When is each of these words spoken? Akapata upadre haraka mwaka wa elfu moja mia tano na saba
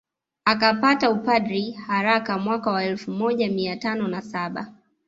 Akapata 0.45 1.09
upadre 1.11 1.71
haraka 1.71 2.37
mwaka 2.39 2.71
wa 2.71 2.83
elfu 2.83 3.11
moja 3.11 3.49
mia 3.49 3.75
tano 3.75 4.07
na 4.07 4.21
saba 4.21 4.73